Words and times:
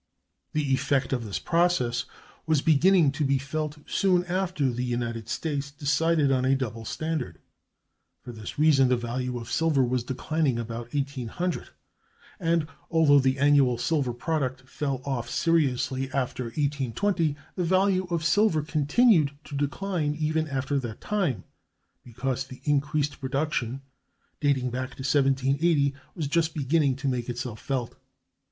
The 0.53 0.73
effect 0.73 1.13
of 1.13 1.25
this 1.25 1.37
process 1.37 2.05
was 2.47 2.63
beginning 2.63 3.11
to 3.11 3.23
be 3.23 3.37
felt 3.37 3.77
soon 3.85 4.25
after 4.25 4.71
the 4.71 4.83
United 4.83 5.29
States 5.29 5.69
decided 5.69 6.31
on 6.31 6.43
a 6.43 6.55
double 6.55 6.85
standard. 6.85 7.37
For 8.23 8.31
this 8.31 8.57
reason 8.57 8.87
the 8.89 8.97
value 8.97 9.37
of 9.37 9.51
silver 9.51 9.83
was 9.83 10.03
declining 10.03 10.57
about 10.57 10.91
1800, 10.95 11.69
and, 12.39 12.65
although 12.89 13.19
the 13.19 13.37
annual 13.37 13.77
silver 13.77 14.11
product 14.11 14.67
fell 14.67 15.03
off 15.05 15.29
seriously 15.29 16.11
after 16.11 16.45
1820, 16.45 17.35
the 17.55 17.63
value 17.63 18.05
of 18.05 18.25
silver 18.25 18.63
continued 18.63 19.33
to 19.43 19.55
decline 19.55 20.15
even 20.15 20.47
after 20.47 20.79
that 20.79 20.99
time, 20.99 21.43
because 22.03 22.47
the 22.47 22.61
increased 22.63 23.21
production, 23.21 23.83
dating 24.39 24.71
back 24.71 24.95
to 24.95 25.01
1780, 25.03 25.93
was 26.15 26.27
just 26.27 26.55
beginning 26.55 26.95
to 26.95 27.07
make 27.07 27.29
itself 27.29 27.59
felt. 27.59 27.97